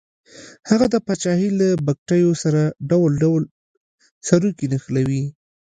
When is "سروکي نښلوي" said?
4.27-5.23